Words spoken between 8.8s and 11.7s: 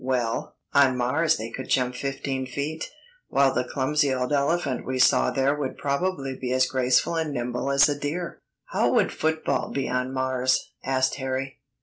would football be on Mars?" asked Harry.